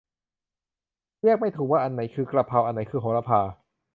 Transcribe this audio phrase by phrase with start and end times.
[1.23, 3.39] แยกไม่ถูกว่าอันไหนคือ กะเพรา อันไหนคือ โหระพา